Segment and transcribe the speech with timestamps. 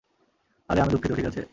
[0.69, 1.41] আরে, আমি দুঃখিত, ঠিক আছে?